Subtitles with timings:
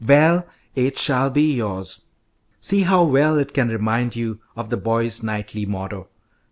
[0.03, 2.01] "Well, it shall be yours.
[2.59, 6.09] See how well it can remind you of the boys' knightly motto.